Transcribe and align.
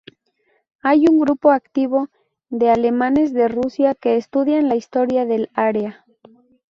Hay 0.81 1.05
un 1.07 1.19
grupo 1.19 1.51
activo 1.51 2.09
de 2.49 2.71
alemanes 2.71 3.33
de 3.33 3.47
Rusia 3.47 3.93
que 3.93 4.15
estudian 4.17 4.67
la 4.67 4.75
historia 4.75 5.27
del 5.27 5.51
área. 5.53 6.05